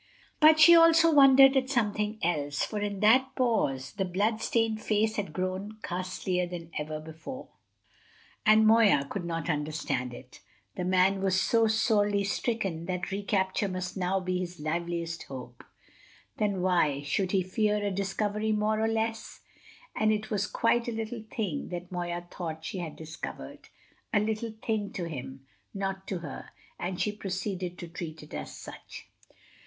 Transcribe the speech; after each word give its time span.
But 0.39 0.59
she 0.59 0.73
also 0.75 1.13
wondered 1.13 1.55
at 1.55 1.69
something 1.69 2.17
else, 2.23 2.63
for 2.63 2.79
in 2.79 3.01
that 3.01 3.35
pause 3.35 3.91
the 3.91 4.03
blood 4.03 4.41
stained 4.41 4.81
face 4.81 5.15
had 5.17 5.31
grown 5.31 5.77
ghastlier 5.87 6.47
than 6.47 6.71
before, 7.03 7.49
and 8.43 8.65
Moya 8.65 9.05
could 9.07 9.25
not 9.25 9.47
understand 9.47 10.11
it. 10.11 10.39
The 10.73 10.83
man 10.85 11.21
was 11.21 11.39
so 11.39 11.67
sorely 11.67 12.23
stricken 12.23 12.85
that 12.87 13.11
recapture 13.11 13.67
must 13.67 13.95
now 13.95 14.19
be 14.19 14.39
his 14.39 14.59
liveliest 14.59 15.21
hope: 15.25 15.63
why 16.35 16.93
then 16.93 17.03
should 17.03 17.31
he 17.31 17.43
fear 17.43 17.77
a 17.85 17.91
discovery 17.91 18.51
more 18.51 18.79
or 18.81 18.87
less? 18.87 19.41
And 19.95 20.11
it 20.11 20.31
was 20.31 20.47
quite 20.47 20.87
a 20.87 20.91
little 20.91 21.21
thing 21.29 21.69
that 21.69 21.91
Moya 21.91 22.25
thought 22.31 22.65
she 22.65 22.79
had 22.79 22.95
discovered; 22.95 23.69
a 24.11 24.19
little 24.19 24.55
thing 24.65 24.91
to 24.93 25.07
him, 25.07 25.45
not 25.75 26.07
to 26.07 26.17
her; 26.21 26.49
and 26.79 26.99
she 26.99 27.11
proceeded 27.11 27.77
to 27.77 27.87
treat 27.87 28.23
it 28.23 28.33
as 28.33 28.57
such. 28.57 29.05